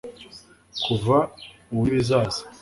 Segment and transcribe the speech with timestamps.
[0.83, 1.17] Kuva
[1.71, 2.41] ubu nibizaza